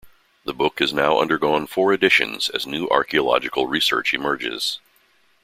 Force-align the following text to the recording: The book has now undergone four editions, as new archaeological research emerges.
The 0.45 0.53
book 0.55 0.79
has 0.79 0.91
now 0.93 1.19
undergone 1.19 1.67
four 1.67 1.93
editions, 1.93 2.49
as 2.49 2.65
new 2.65 2.87
archaeological 2.87 3.67
research 3.67 4.15
emerges. 4.15 4.79